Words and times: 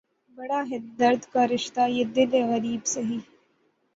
بڑا 0.37 0.61
ہے 0.69 0.77
درد 0.99 1.21
کا 1.33 1.43
رشتہ 1.47 1.83
یہ 1.89 2.03
دل 2.15 2.31
غریب 2.49 2.81
سہی 2.85 3.17